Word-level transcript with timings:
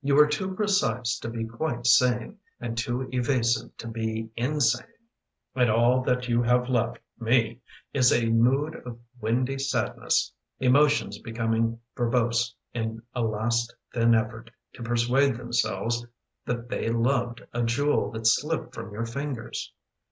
You 0.00 0.18
are 0.20 0.26
too 0.26 0.54
precise 0.54 1.18
to 1.18 1.28
be 1.28 1.44
quite 1.44 1.86
sane 1.86 2.38
And 2.58 2.78
too 2.78 3.10
evasive 3.12 3.76
to 3.76 3.86
be 3.86 4.30
insane, 4.34 4.86
And 5.54 5.68
all 5.70 6.00
that 6.04 6.28
you 6.30 6.42
have 6.44 6.70
left 6.70 6.98
me 7.18 7.60
Is 7.92 8.10
a 8.10 8.30
mood 8.30 8.74
of 8.86 8.98
windy 9.20 9.58
sadness— 9.58 10.32
Emotions 10.66 11.18
becoming 11.18 11.78
verbose 11.94 12.54
In 12.72 13.02
a 13.14 13.20
last 13.20 13.74
thin 13.92 14.14
effort 14.14 14.50
To 14.76 14.82
persuade 14.82 15.36
themselves 15.36 16.06
that 16.46 16.70
they 16.70 16.88
loved 16.88 17.42
A 17.52 17.62
jewel 17.62 18.10
that 18.12 18.26
slipped 18.26 18.74
from 18.74 18.94
your 18.94 19.04
fingers. 19.04 19.74